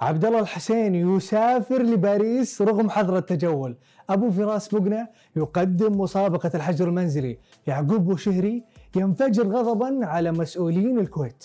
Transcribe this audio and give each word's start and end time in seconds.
عبد 0.00 0.24
الله 0.24 0.40
الحسين 0.40 0.94
يسافر 0.94 1.82
لباريس 1.82 2.62
رغم 2.62 2.90
حظر 2.90 3.16
التجول. 3.16 3.76
أبو 4.10 4.30
فراس 4.30 4.74
بقنا 4.74 5.08
يقدم 5.36 6.00
مسابقة 6.00 6.50
الحجر 6.54 6.88
المنزلي. 6.88 7.38
يعقوب 7.66 8.04
بوشهري 8.04 8.64
ينفجر 8.96 9.46
غضبا 9.48 10.06
على 10.06 10.32
مسؤولين 10.32 10.98
الكويت. 10.98 11.44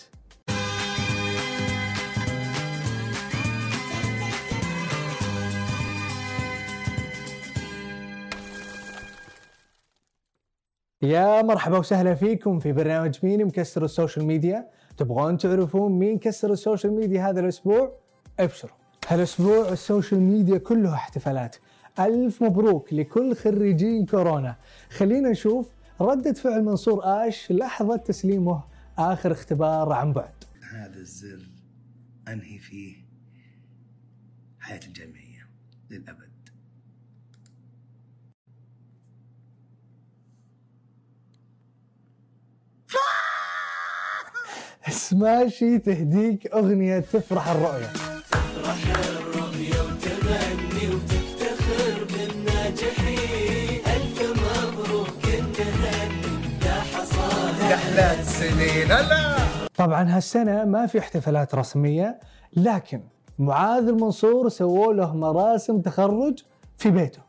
يا 11.01 11.41
مرحبا 11.41 11.77
وسهلا 11.77 12.15
فيكم 12.15 12.59
في 12.59 12.71
برنامج 12.71 13.19
مين 13.23 13.45
مكسر 13.45 13.85
السوشيال 13.85 14.25
ميديا. 14.25 14.69
تبغون 14.97 15.37
تعرفون 15.37 15.91
مين 15.91 16.19
كسر 16.19 16.51
ال 16.51 16.57
social 16.57 16.93
media 16.93 17.29
هذا 17.29 17.39
الأسبوع؟ 17.39 18.02
أبشروا. 18.39 18.75
هالأسبوع 19.07 19.69
ال 19.69 19.77
social 19.77 20.21
media 20.21 20.57
كلها 20.57 20.93
احتفالات. 20.93 21.55
ألف 21.99 22.43
مبروك 22.43 22.93
لكل 22.93 23.35
خريجين 23.35 24.05
كورونا. 24.05 24.55
خلينا 24.89 25.29
نشوف 25.29 25.69
ردة 26.01 26.33
فعل 26.33 26.63
منصور 26.63 27.01
آش 27.03 27.51
لحظة 27.51 27.95
تسليمه 27.95 28.63
آخر 28.97 29.31
اختبار 29.31 29.93
عن 29.93 30.13
بعد. 30.13 30.33
هذا 30.71 30.99
الزر 30.99 31.49
أنهي 32.27 32.59
فيه 32.59 32.95
حياتي 34.59 34.87
الجامعيه 34.87 35.47
للأبد. 35.89 36.33
سماشي 44.89 45.79
تهديك 45.79 46.47
أغنية 46.47 46.99
تفرح 46.99 47.47
الرؤية. 47.47 47.89
طبعا 59.75 60.03
هالسنة 60.17 60.65
ما 60.65 60.87
في 60.87 60.99
احتفالات 60.99 61.55
رسمية 61.55 62.19
لكن 62.55 63.01
معاذ 63.39 63.87
المنصور 63.87 64.49
سووا 64.49 64.93
له 64.93 65.15
مراسم 65.15 65.81
تخرج 65.81 66.39
في 66.77 66.91
بيته. 66.91 67.19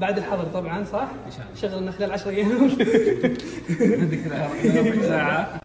بعد 0.00 0.18
الحظر 0.18 0.44
طبعا 0.44 0.84
صح؟ 0.84 1.08
شغلنا 1.54 1.90
خلال 1.90 2.12
10 2.12 2.30
أيام. 2.30 2.68
ساعة. 5.08 5.60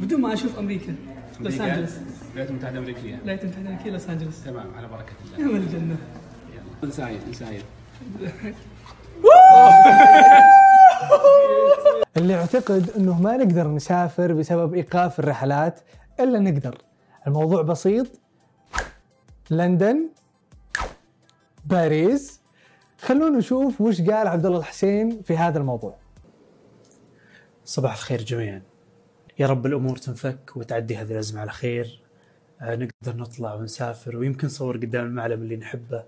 بدون 0.00 0.20
ما 0.20 0.32
أشوف 0.32 0.58
أمريكا 0.58 0.94
لوس 1.40 1.54
أمريكا. 1.54 1.74
انجلس 1.74 1.98
الولايات 2.30 2.50
المتحدة 2.50 2.72
الأمريكية 2.78 3.14
الولايات 3.14 3.42
المتحده 3.42 3.62
الامريكيه 3.62 3.90
لوس 3.90 4.08
أنجلس. 4.10 4.44
تمام 4.44 4.74
على 4.76 4.88
بركة 4.88 5.12
يا 5.38 5.44
الله 5.44 5.52
ولد 5.54 5.62
الجنة. 5.62 5.96
يلا. 6.54 6.88
نسايد 6.88 7.20
نسايد 7.30 7.62
اللي 12.16 12.32
يعتقد 12.32 12.90
إنه 12.96 13.20
ما 13.22 13.36
نقدر 13.36 13.68
نسافر 13.68 14.32
بسبب 14.32 14.74
إيقاف 14.74 15.18
الرحلات 15.20 15.80
إلا 16.20 16.38
نقدر. 16.38 16.78
الموضوع 17.26 17.62
بسيط. 17.62 18.06
لندن 19.50 20.08
باريس. 21.66 22.43
خلونا 23.04 23.38
نشوف 23.38 23.80
وش 23.80 24.00
قال 24.00 24.26
عبد 24.26 24.46
الله 24.46 24.58
الحسين 24.58 25.22
في 25.22 25.36
هذا 25.36 25.58
الموضوع. 25.58 25.96
صباح 27.64 27.92
الخير 27.92 28.22
جميعا. 28.22 28.62
يا 29.38 29.46
رب 29.46 29.66
الأمور 29.66 29.96
تنفك 29.96 30.56
وتعدي 30.56 30.96
هذه 30.96 31.12
الأزمة 31.12 31.40
على 31.40 31.50
خير. 31.50 32.00
آه، 32.60 32.76
نقدر 32.76 33.16
نطلع 33.16 33.54
ونسافر 33.54 34.16
ويمكن 34.16 34.46
نصور 34.46 34.76
قدام 34.76 35.06
المعلم 35.06 35.42
اللي 35.42 35.56
نحبه. 35.56 36.04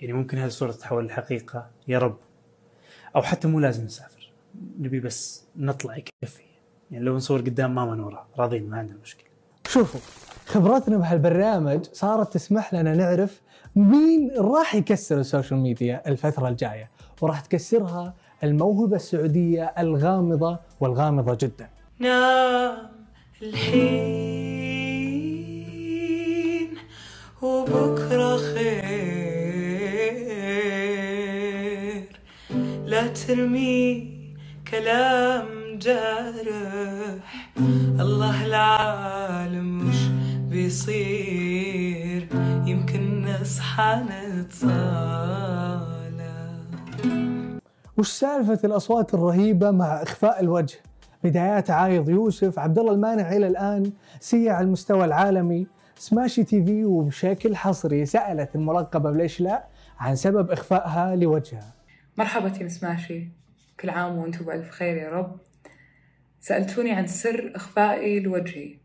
يعني 0.00 0.12
ممكن 0.12 0.38
هذه 0.38 0.46
الصورة 0.46 0.72
تتحول 0.72 1.06
لحقيقة. 1.06 1.70
يا 1.88 1.98
رب. 1.98 2.16
أو 3.16 3.22
حتى 3.22 3.48
مو 3.48 3.60
لازم 3.60 3.84
نسافر. 3.84 4.32
نبي 4.78 5.00
بس 5.00 5.44
نطلع 5.56 5.96
يكفي 5.96 6.42
يعني 6.90 7.04
لو 7.04 7.16
نصور 7.16 7.40
قدام 7.40 7.74
ماما 7.74 7.94
نورا. 7.94 8.26
راضين 8.38 8.70
ما 8.70 8.78
عندنا 8.78 8.98
مشكلة. 9.02 9.33
شوفوا 9.74 10.00
خبرتنا 10.46 10.96
بهالبرنامج 10.96 11.84
صارت 11.92 12.32
تسمح 12.34 12.74
لنا 12.74 12.94
نعرف 12.94 13.40
مين 13.76 14.30
راح 14.38 14.74
يكسر 14.74 15.20
السوشيال 15.20 15.60
ميديا 15.60 16.02
الفترة 16.06 16.48
الجاية 16.48 16.90
وراح 17.20 17.40
تكسرها 17.40 18.14
الموهبة 18.44 18.96
السعودية 18.96 19.74
الغامضة 19.78 20.58
والغامضة 20.80 21.38
جدا. 21.40 21.68
نام 21.98 22.76
الحين 23.42 23.94
وبكرة 27.42 28.36
خير. 28.36 28.84
لا 32.86 33.06
ترمي 33.06 34.14
كلام 34.70 35.63
جارح. 35.84 37.20
الله 38.00 38.46
العالم 38.46 39.88
وش 39.88 39.96
بيصير. 40.50 42.28
يمكن 42.66 43.24
نصحى 43.24 44.02
نتصالح 44.08 45.44
وش 47.96 48.08
سالفة 48.08 48.58
الأصوات 48.64 49.14
الرهيبة 49.14 49.70
مع 49.70 50.02
إخفاء 50.02 50.40
الوجه؟ 50.40 50.76
بدايات 51.24 51.70
عايض 51.70 52.08
يوسف 52.08 52.58
عبد 52.58 52.78
الله 52.78 52.92
المانع 52.92 53.32
إلى 53.32 53.46
الآن 53.46 53.92
سيع 54.20 54.54
على 54.54 54.64
المستوى 54.64 55.04
العالمي. 55.04 55.66
سماشي 55.98 56.44
تي 56.44 56.64
في 56.64 56.84
وبشكل 56.84 57.56
حصري 57.56 58.06
سألت 58.06 58.56
الملقبة 58.56 59.10
بليش 59.10 59.40
لا 59.40 59.64
عن 59.98 60.16
سبب 60.16 60.50
إخفائها 60.50 61.16
لوجهها. 61.16 61.74
مرحبا 62.18 62.48
تيم 62.48 62.68
سماشي. 62.68 63.28
كل 63.80 63.90
عام 63.90 64.18
وأنتم 64.18 64.44
بألف 64.44 64.70
خير 64.70 64.96
يا 64.96 65.10
رب. 65.10 65.36
سألتوني 66.44 66.92
عن 66.92 67.06
سر 67.06 67.52
إخفائي 67.54 68.20
لوجهي. 68.20 68.78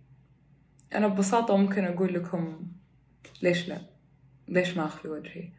أنا 0.96 1.08
ببساطة 1.08 1.58
ممكن 1.58 1.84
أقول 1.84 2.14
لكم 2.14 2.68
ليش 3.42 3.70
لا 3.70 3.78
ليش 4.48 4.78
ما 4.78 4.86
أخفي 4.86 5.08
وجهي. 5.08 5.50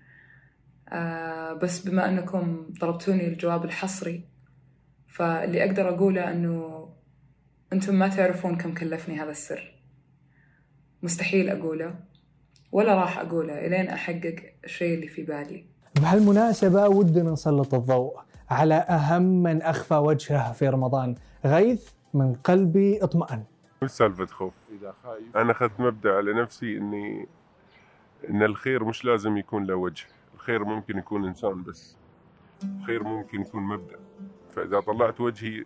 آه 0.88 1.52
بس 1.52 1.80
بما 1.80 2.08
أنكم 2.08 2.66
طلبتوني 2.80 3.28
الجواب 3.28 3.64
الحصري 3.64 4.24
فاللي 5.08 5.64
أقدر 5.64 5.88
أقوله 5.88 6.30
أنه 6.30 6.88
أنتم 7.72 7.94
ما 7.94 8.08
تعرفون 8.08 8.56
كم 8.56 8.74
كلفني 8.74 9.20
هذا 9.20 9.30
السر. 9.30 9.82
مستحيل 11.02 11.48
أقوله 11.48 11.94
ولا 12.72 12.94
راح 12.94 13.18
أقوله 13.18 13.66
إلين 13.66 13.88
أحقق 13.88 14.36
الشيء 14.64 14.94
اللي 14.94 15.08
في 15.08 15.22
بالي. 15.22 15.64
بهالمناسبة 15.96 16.88
ودنا 16.88 17.30
نسلط 17.30 17.74
الضوء 17.74 18.20
على 18.50 18.74
أهم 18.74 19.42
من 19.42 19.62
أخفى 19.62 19.94
وجهه 19.94 20.52
في 20.52 20.68
رمضان. 20.68 21.14
غيث 21.44 21.90
من 22.14 22.34
قلبي 22.34 23.04
اطمأن. 23.04 23.44
مش 23.82 23.90
سالفة 23.90 24.26
خوف. 24.26 24.54
أنا 25.36 25.52
أخذت 25.52 25.80
مبدأ 25.80 26.16
على 26.16 26.32
نفسي 26.32 26.78
إني 26.78 27.26
إن 28.30 28.42
الخير 28.42 28.84
مش 28.84 29.04
لازم 29.04 29.36
يكون 29.36 29.64
له 29.64 29.74
وجه. 29.74 30.06
الخير 30.34 30.64
ممكن 30.64 30.98
يكون 30.98 31.24
إنسان 31.24 31.62
بس. 31.62 31.96
الخير 32.64 33.02
ممكن 33.02 33.40
يكون 33.40 33.62
مبدأ. 33.62 33.96
فإذا 34.50 34.80
طلعت 34.80 35.20
وجهي 35.20 35.64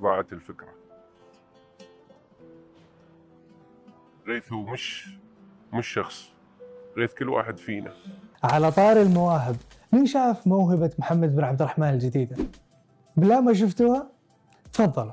ضاعت 0.00 0.32
الفكرة. 0.32 0.68
غيث 4.26 4.52
هو 4.52 4.62
مش 4.62 5.16
مش 5.72 5.88
شخص. 5.88 6.32
غيث 6.96 7.14
كل 7.14 7.28
واحد 7.28 7.56
فينا. 7.58 7.92
على 8.44 8.70
طار 8.72 8.96
المواهب. 8.96 9.56
مين 9.92 10.06
شاف 10.06 10.46
موهبة 10.46 10.90
محمد 10.98 11.36
بن 11.36 11.44
عبد 11.44 11.62
الرحمن 11.62 11.88
الجديدة؟ 11.88 12.36
بلا 13.16 13.40
ما 13.40 13.52
شفتوها؟ 13.52 14.17
تفضلوا 14.78 15.12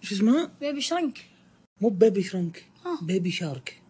شو 0.00 0.14
اسمها؟ 0.14 0.50
بيبي 0.60 0.80
شرنك. 0.80 1.18
مو 1.80 1.88
بيبي 1.88 2.22
شرنك 2.22 2.64
آه. 2.86 3.04
بيبي 3.06 3.30
شارك. 3.30 3.82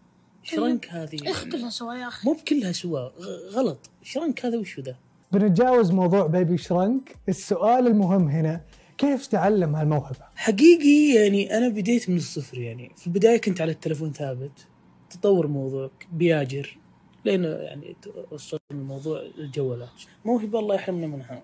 شرنك 0.43 0.87
هذه. 0.89 1.17
إخ 1.31 1.43
كلها 1.45 1.69
سوا 1.69 1.93
يا 1.93 2.07
أخي. 2.07 2.27
مو 2.29 2.33
بكلها 2.33 2.71
سوا 2.71 2.99
غ- 2.99 3.49
غلط. 3.55 3.89
شرنك 4.03 4.45
هذا 4.45 4.57
وشو 4.57 4.81
ذا؟ 4.81 4.95
بنتجاوز 5.31 5.91
موضوع 5.91 6.27
بيبي 6.27 6.57
شرنك. 6.57 7.15
السؤال 7.29 7.87
المهم 7.87 8.27
هنا 8.27 8.61
كيف 8.97 9.27
تعلم 9.27 9.75
هالموهبة؟ 9.75 10.25
حقيقي 10.35 11.13
يعني 11.15 11.57
أنا 11.57 11.67
بديت 11.69 12.09
من 12.09 12.17
الصفر 12.17 12.57
يعني. 12.57 12.91
في 12.97 13.07
البداية 13.07 13.37
كنت 13.37 13.61
على 13.61 13.71
التلفون 13.71 14.13
ثابت. 14.13 14.67
تطور 15.13 15.47
موضوعك 15.47 16.07
بياجر 16.11 16.77
لين 17.25 17.43
يعني 17.43 17.95
توصل 18.01 18.59
الموضوع 18.71 19.21
الجوالات. 19.37 19.89
موهبه 20.25 20.59
الله 20.59 20.75
يحرمنا 20.75 21.07
منها 21.07 21.41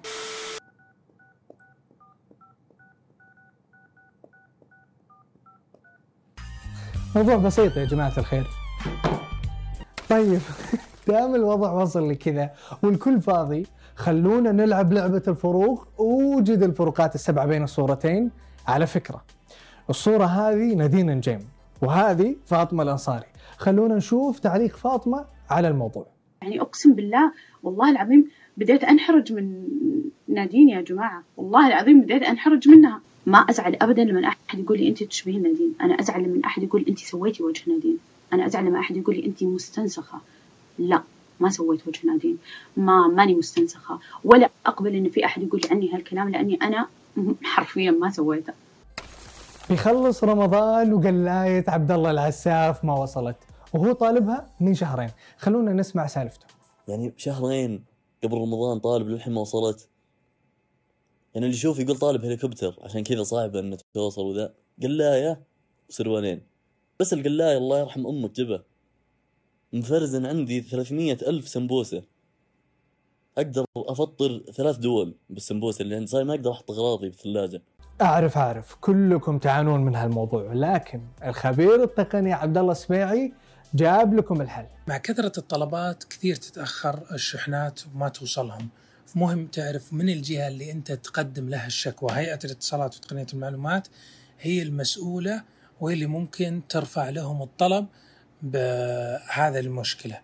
موضوع 7.16 7.36
بسيط 7.36 7.78
يا 7.78 7.86
جماعة 7.86 8.14
الخير. 8.18 8.48
طيب 10.10 10.42
دام 11.08 11.36
الوضع 11.36 11.72
وصل 11.72 12.10
لكذا 12.10 12.52
والكل 12.84 13.22
فاضي 13.22 13.68
خلونا 13.96 14.52
نلعب 14.52 14.94
لعبة 14.94 15.24
الفروق 15.28 16.02
وجد 16.02 16.64
الفروقات 16.64 17.16
السبعة 17.16 17.46
بين 17.46 17.64
الصورتين. 17.64 18.32
على 18.68 18.88
فكرة 18.88 19.24
الصورة 19.90 20.26
هذه 20.26 20.76
نادين 20.76 21.12
نجيم 21.12 21.50
وهذه 21.82 22.36
فاطمة 22.46 22.84
الأنصاري. 22.84 23.26
خلونا 23.60 23.96
نشوف 23.96 24.40
تعليق 24.40 24.76
فاطمة 24.76 25.26
على 25.50 25.68
الموضوع. 25.68 26.06
يعني 26.42 26.62
أقسم 26.62 26.94
بالله 26.94 27.32
والله 27.64 27.92
العظيم 27.92 28.30
بديت 28.58 28.84
أنحرج 28.84 29.34
من 29.34 29.64
نادين 30.28 30.70
يا 30.70 30.82
جماعة. 30.82 31.24
والله 31.38 31.68
العظيم 31.68 32.02
بديت 32.02 32.24
أنحرج 32.24 32.70
منها. 32.70 33.02
ما 33.26 33.38
أزعل 33.38 33.78
أبدا 33.82 34.04
لما 34.04 34.28
أحد 34.28 34.60
يقول 34.60 34.78
لي 34.78 34.88
أنت 34.88 35.04
تشبهين 35.04 35.44
نادين. 35.44 35.74
أنا 35.82 36.00
أزعل 36.00 36.24
لما 36.24 36.42
أحد 36.46 36.64
يقول 36.64 36.86
أنت 36.88 37.00
سويتي 37.00 37.44
وجه 37.44 37.62
نادين. 37.72 37.98
أنا 38.34 38.46
أزعل 38.46 38.66
لما 38.66 38.80
أحد 38.80 38.98
يقول 38.98 39.16
لي 39.16 39.26
أنت 39.26 39.44
مستنسخة. 39.44 40.20
لا 40.80 41.02
ما 41.40 41.50
سويت 41.50 41.88
وجه 41.88 42.08
نادين. 42.08 42.38
ما 42.78 43.08
ماني 43.08 43.36
مستنسخة. 43.36 44.00
ولا 44.24 44.50
أقبل 44.66 44.96
إن 44.96 45.10
في 45.10 45.26
أحد 45.26 45.44
يقول 45.44 45.62
عني 45.72 45.94
هالكلام 45.94 46.30
لأني 46.30 46.60
أنا 46.62 46.88
حرفيا 47.44 47.92
ما 47.92 48.10
سويته. 48.10 48.54
يخلص 49.70 50.24
رمضان 50.24 50.94
وقلاية 50.94 51.66
عبد 51.68 51.92
الله 51.92 52.12
العساف 52.12 52.86
ما 52.86 52.94
وصلت. 52.94 53.36
وهو 53.74 53.92
طالبها 53.92 54.50
من 54.60 54.74
شهرين. 54.74 55.10
خلونا 55.38 55.74
نسمع 55.74 56.08
سالفته. 56.08 56.46
يعني 56.88 57.14
شهرين 57.18 57.84
قبل 58.24 58.38
رمضان 58.38 58.80
طالب 58.80 59.08
للحين 59.08 59.34
ما 59.34 59.42
وصلت؟ 59.42 59.90
يعني 61.36 61.46
اللي 61.46 61.58
يشوف 61.58 61.80
يقول 61.80 61.98
طالب 61.98 62.26
هليكوبتر 62.26 62.80
عشان 62.82 63.04
كذا 63.04 63.24
صعب 63.24 63.56
إنه 63.56 63.78
توصل 63.94 64.22
وذا. 64.22 64.54
قلاية 64.84 65.42
وسروالين 65.90 66.42
بس 67.00 67.14
القلاية 67.14 67.58
الله 67.58 67.80
يرحم 67.80 68.08
أمك 68.08 68.32
جبه. 68.32 68.64
مفرزن 69.74 70.26
عندي 70.26 70.62
300 70.62 71.14
ألف 71.14 71.48
سمبوسة. 71.48 72.04
أقدر 73.38 73.66
أفطر 73.78 74.44
ثلاث 74.54 74.78
دول 74.78 75.16
بالسمبوسة 75.30 75.82
اللي 75.82 75.96
عندي. 75.96 76.08
صاير 76.08 76.26
ما 76.26 76.34
أقدر 76.34 76.52
أحط 76.52 76.72
أغراضي 76.72 77.10
بالثلاجة 77.10 77.62
أعرف 78.02 78.38
أعرف. 78.38 78.76
كلكم 78.82 79.38
تعانون 79.38 79.80
من 79.86 79.96
هالموضوع. 79.96 80.54
لكن 80.54 81.02
الخبير 81.26 81.84
التقني 81.84 82.34
عبد 82.34 82.58
الله 82.58 82.72
السميعي 82.72 83.34
جاب 83.74 84.14
لكم 84.14 84.42
الحل. 84.42 84.66
مع 84.88 84.98
كثرة 84.98 85.32
الطلبات 85.38 86.04
كثير 86.04 86.36
تتأخر 86.36 87.00
الشحنات 87.12 87.80
وما 87.96 88.10
توصلهم. 88.10 88.70
مهم 89.16 89.46
تعرف 89.46 89.94
من 89.94 90.10
الجهة 90.10 90.48
اللي 90.48 90.72
أنت 90.72 90.92
تقدم 90.92 91.50
لها 91.50 91.68
الشكوى. 91.68 92.12
هيئة 92.14 92.40
الاتصالات 92.46 92.96
وتقنية 92.96 93.26
المعلومات 93.34 93.88
هي 94.42 94.62
المسؤولة 94.62 95.44
وهي 95.82 95.94
اللي 95.94 96.06
ممكن 96.06 96.62
ترفع 96.70 97.10
لهم 97.10 97.42
الطلب 97.42 97.86
بهذا 98.42 99.60
المشكلة. 99.60 100.20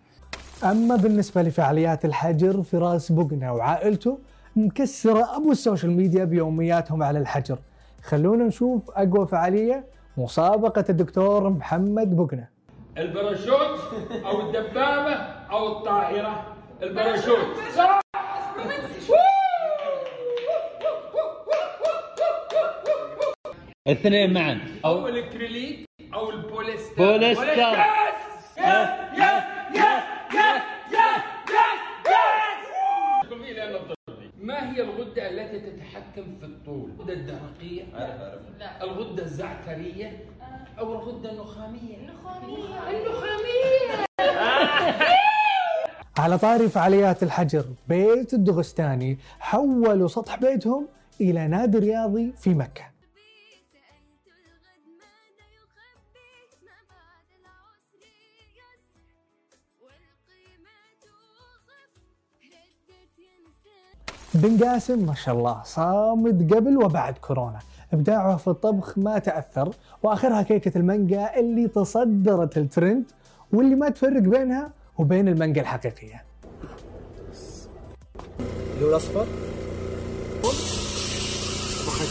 أما 0.64 0.96
بالنسبة 0.96 1.42
لفعاليات 1.42 2.04
الحجر 2.04 2.62
فراس 2.62 3.12
بقنا 3.12 3.50
وعائلته 3.50 4.18
مكسرة 4.56 5.36
أبو 5.36 5.52
ال 5.52 5.58
social 5.58 5.92
media 5.92 6.24
بيومياتهم 6.24 7.02
على 7.02 7.18
الحجر. 7.18 7.58
خلونا 8.02 8.44
نشوف 8.44 8.90
أقوى 8.90 9.26
فعالية 9.26 9.86
مسابقة 10.16 10.84
الدكتور 10.88 11.50
محمد 11.50 12.16
بقنا 12.16 12.55
الباراشوت 12.98 13.80
أو 14.24 14.40
الدبابة 14.40 15.12
أو 15.50 15.66
الطائرة 15.78 16.56
الباراشوت 16.82 17.56
صح 17.76 18.00
الاثنين 23.86 24.32
معا 24.32 24.60
أو 24.84 25.08
الأكريليك 25.08 25.86
أو 26.14 26.30
البوليستر 26.30 26.94
بوليستر. 26.96 27.44
yes 27.44 27.58
yes 27.58 27.58
yes 28.58 28.88
yes 29.18 29.42
yes 29.74 30.02
yes 30.32 30.62
yes 30.90 32.16
ما 34.40 34.72
هي 34.76 34.82
الغدة 34.82 35.30
التي 35.30 35.58
تتحكم 35.60 36.36
في 36.40 36.46
الطول؟ 36.46 36.90
الغدة 36.90 37.12
الدرقية؟ 37.12 37.82
عارف 37.94 38.20
عارف 38.20 38.40
لا 38.58 38.84
الغدة 38.84 39.22
الزعترية 39.22 40.24
أو 40.78 40.92
الغدة 40.92 41.32
النخامية؟ 41.32 41.96
النخامية. 41.96 42.90
النخامية 42.90 44.06
على 46.18 46.38
طاري 46.38 46.68
فعاليات 46.68 47.22
الحجر 47.22 47.64
بيت 47.88 48.34
الدغستاني 48.34 49.18
حولوا 49.40 50.08
سطح 50.08 50.36
بيتهم 50.36 50.88
إلى 51.20 51.48
نادي 51.48 51.78
رياضي 51.78 52.32
في 52.32 52.54
مكة. 52.54 52.84
بن 64.34 64.64
قاسم 64.64 65.06
ما 65.06 65.14
شاء 65.14 65.34
الله 65.34 65.62
صامد 65.62 66.54
قبل 66.54 66.76
وبعد 66.84 67.18
كورونا. 67.18 67.58
إبداعه 67.92 68.36
في 68.36 68.48
الطبخ 68.48 68.98
ما 68.98 69.18
تأثر 69.18 69.70
وآخرها 70.02 70.42
كيكة 70.42 70.78
المانجا 70.78 71.38
اللي 71.38 71.68
تصدرت 71.68 72.58
الترند 72.58 73.04
واللي 73.52 73.74
ما 73.74 73.88
تفرق 73.88 74.22
بينها 74.22 74.72
وبين 74.98 75.28
المانجا 75.28 75.60
الحقيقية. 75.60 76.24
اللي 78.74 78.84
هو 78.84 78.90
الاصفر 78.90 79.26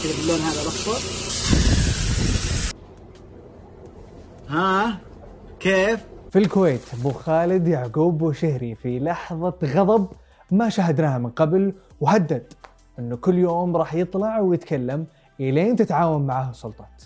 كذا 0.02 0.12
باللون 0.20 0.38
هذا 0.40 0.62
الأصفر. 0.62 1.26
ها؟ 4.48 4.98
كيف؟ 5.60 6.04
في 6.30 6.38
الكويت 6.38 6.80
أبو 7.00 7.10
خالد 7.10 7.68
يعقوب 7.68 8.18
بوشهري 8.18 8.74
في 8.74 8.98
لحظة 8.98 9.54
غضب 9.64 10.08
ما 10.50 10.68
شاهدناها 10.68 11.18
من 11.18 11.30
قبل 11.30 11.72
وهدد 12.00 12.52
إنه 12.98 13.16
كل 13.16 13.38
يوم 13.38 13.76
راح 13.76 13.94
يطلع 13.94 14.40
ويتكلم 14.40 15.06
إلين 15.40 15.76
تتعاون 15.76 16.26
معه 16.26 16.50
السلطات 16.50 17.02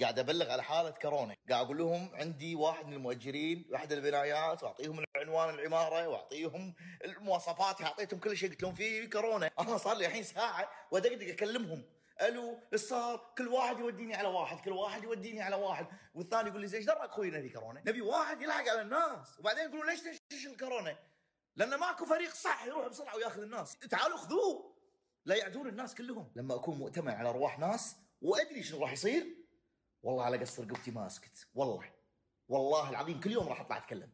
قاعد 0.00 0.18
أبلغ 0.18 0.50
على 0.50 0.62
حالة 0.62 0.90
كورونا. 0.90 1.34
قاعد 1.50 1.64
أقول 1.64 1.78
لهم 1.78 2.10
عندي 2.14 2.54
واحد 2.54 2.86
من 2.86 2.92
المؤجرين 2.92 3.64
واحد 3.70 3.92
البنايات 3.92 4.62
وأعطيهم 4.62 5.04
عنوان 5.16 5.54
العمارة 5.54 6.08
وأعطيهم 6.08 6.74
المواصفات 7.04 7.82
أعطيتهم 7.82 8.20
كل 8.20 8.36
شيء. 8.36 8.50
قلت 8.50 8.62
لهم 8.62 8.74
في 8.74 9.06
كورونا. 9.06 9.50
أنا 9.60 9.76
صار 9.76 9.96
لي 9.96 10.06
الحين 10.06 10.22
ساعة 10.22 10.68
ودقدق 10.90 11.28
أكلمهم. 11.28 11.82
ألو 12.22 12.58
إيش 12.72 12.80
صار؟ 12.80 13.32
كل 13.38 13.48
واحد 13.48 13.78
يوديني 13.78 14.14
على 14.14 14.28
واحد، 14.28 14.60
كل 14.60 14.72
واحد 14.72 15.04
يوديني 15.04 15.42
على 15.42 15.56
واحد، 15.56 15.86
والثاني 16.14 16.48
يقول 16.48 16.60
لي 16.60 16.66
زين 16.66 16.80
إيش 16.80 16.86
درك 16.86 17.10
أخوي 17.10 17.30
نبي 17.30 17.48
كورونا؟ 17.48 17.82
نبي 17.86 18.00
واحد 18.00 18.42
يلحق 18.42 18.68
على 18.68 18.80
الناس، 18.80 19.38
وبعدين 19.38 19.64
يقولون 19.64 19.86
ليش 19.86 20.00
تشتش 20.00 20.46
الكورونا؟ 20.46 20.96
لأن 21.56 21.74
ماكو 21.74 22.04
فريق 22.04 22.34
صح 22.34 22.66
يروح 22.66 22.88
بسرعة 22.88 23.16
ويأخذ 23.16 23.42
الناس، 23.42 23.76
تعالوا 23.90 24.16
خذوه. 24.16 24.71
لا 25.26 25.36
يعدون 25.36 25.68
الناس 25.68 25.94
كلهم، 25.94 26.28
لما 26.36 26.54
أكون 26.54 26.78
مؤتمن 26.78 27.10
على 27.10 27.28
أرواح 27.28 27.58
ناس 27.58 27.96
وأدري 28.22 28.62
شنو 28.62 28.80
راح 28.80 28.92
يصير 28.92 29.26
والله 30.02 30.24
على 30.24 30.36
قصر 30.36 30.62
رقبتي 30.62 30.90
ما 30.90 31.06
أسكت، 31.06 31.46
والله. 31.54 31.84
والله 32.48 32.90
العظيم 32.90 33.20
كل 33.20 33.30
يوم 33.30 33.48
راح 33.48 33.60
أطلع 33.60 33.76
أتكلم. 33.76 34.08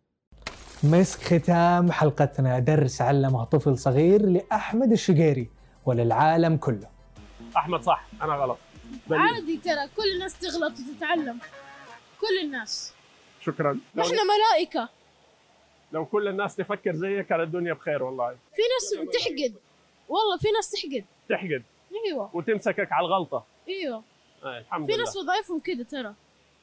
مسك 0.83 1.21
ختام 1.21 1.93
حلقتنا 1.93 2.59
درس 2.59 3.01
علمه 3.01 3.45
طفل 3.45 3.79
صغير 3.79 4.27
لأحمد 4.27 4.93
الشقيري 4.93 5.51
وللعالم 5.87 6.57
كله. 6.57 6.91
أحمد 7.57 7.83
صح 7.83 8.09
أنا 8.23 8.35
غلط. 8.35 8.59
عادي 9.11 9.57
ترى 9.57 9.89
كل 9.97 10.11
الناس 10.15 10.39
تغلط 10.39 10.73
وتتعلم. 10.73 11.39
كل 12.21 12.45
الناس. 12.45 12.95
شكرا. 13.41 13.81
لو, 13.95 14.03
إحنا 14.03 14.19
ملائكة. 14.25 14.89
لو 15.93 16.07
كل 16.07 16.29
الناس 16.29 16.57
تفكر 16.57 16.95
زيك 16.97 17.27
كانت 17.27 17.43
الدنيا 17.43 17.73
بخير 17.73 18.03
والله. 18.03 18.31
في 18.31 18.63
ناس 18.63 19.09
تحقد. 19.15 19.68
والله 20.09 20.37
في 20.39 20.49
ناس 20.51 20.71
تحقد. 20.71 21.05
تحقد. 21.29 21.63
أيوه. 22.07 22.31
وتمسكك 22.37 22.93
على 22.93 23.07
الغلطة. 23.07 23.45
أيوه. 23.69 24.03
آه 24.45 24.59
الحمد 24.59 24.87
في 24.87 24.93
لله. 24.93 25.05
ناس 25.05 25.17
وظايفهم 25.17 25.61
كذا 25.61 25.83
ترى. 25.83 26.15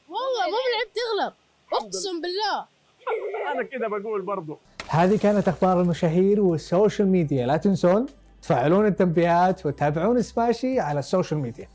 والله 0.09 0.45
مو 0.45 0.57
بالعيب 0.65 0.89
تغلط 0.95 1.33
أقسم 1.73 2.21
بالله. 2.21 2.65
أنا 3.51 3.63
كذا 3.63 3.87
بقول 3.87 4.21
برضو. 4.21 4.57
هذه 4.89 5.17
كانت 5.17 5.47
أخبار 5.47 5.81
المشاهير 5.81 6.41
وال 6.41 6.58
social 6.58 7.07
media. 7.07 7.45
لا 7.47 7.57
تنسون 7.57 8.05
تفعلون 8.41 8.85
التنبيهات 8.85 9.65
وتابعون 9.65 10.21
سماشي 10.21 10.79
على 10.79 10.99
ال 10.99 11.05
social 11.05 11.39
media. 11.39 11.67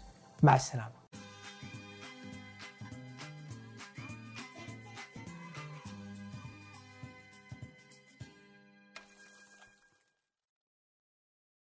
مع 0.43 0.55
السلامة. 0.55 1.00